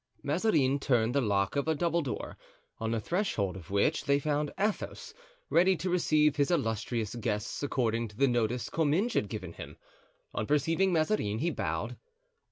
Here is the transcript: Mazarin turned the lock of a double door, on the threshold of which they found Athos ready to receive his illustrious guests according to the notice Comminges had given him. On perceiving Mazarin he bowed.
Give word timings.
Mazarin 0.23 0.79
turned 0.79 1.13
the 1.13 1.21
lock 1.21 1.55
of 1.55 1.67
a 1.67 1.75
double 1.75 2.01
door, 2.01 2.35
on 2.79 2.89
the 2.89 2.99
threshold 2.99 3.55
of 3.55 3.69
which 3.69 4.05
they 4.05 4.17
found 4.17 4.51
Athos 4.57 5.13
ready 5.47 5.75
to 5.77 5.91
receive 5.91 6.35
his 6.37 6.49
illustrious 6.49 7.13
guests 7.13 7.61
according 7.61 8.07
to 8.07 8.17
the 8.17 8.27
notice 8.27 8.67
Comminges 8.71 9.13
had 9.13 9.29
given 9.29 9.53
him. 9.53 9.77
On 10.33 10.47
perceiving 10.47 10.91
Mazarin 10.91 11.37
he 11.37 11.51
bowed. 11.51 11.97